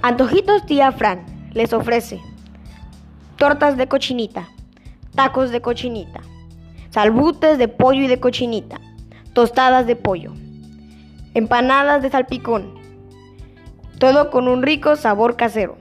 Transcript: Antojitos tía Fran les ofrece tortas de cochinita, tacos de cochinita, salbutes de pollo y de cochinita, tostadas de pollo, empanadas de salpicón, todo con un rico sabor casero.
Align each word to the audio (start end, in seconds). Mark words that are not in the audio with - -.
Antojitos 0.00 0.64
tía 0.64 0.92
Fran 0.92 1.26
les 1.54 1.72
ofrece 1.72 2.20
tortas 3.36 3.76
de 3.76 3.88
cochinita, 3.88 4.48
tacos 5.16 5.50
de 5.50 5.60
cochinita, 5.60 6.20
salbutes 6.90 7.58
de 7.58 7.66
pollo 7.66 8.02
y 8.02 8.06
de 8.06 8.20
cochinita, 8.20 8.80
tostadas 9.32 9.88
de 9.88 9.96
pollo, 9.96 10.34
empanadas 11.34 12.00
de 12.00 12.10
salpicón, 12.10 12.74
todo 13.98 14.30
con 14.30 14.46
un 14.46 14.62
rico 14.62 14.94
sabor 14.94 15.34
casero. 15.34 15.78